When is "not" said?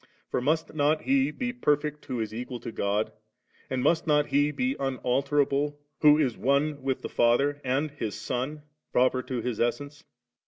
0.73-1.03, 4.07-4.25